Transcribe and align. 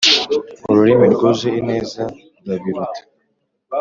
ururimi 0.69 1.07
rwuje 1.13 1.47
ineza 1.61 2.01
rurabiruta. 2.37 3.01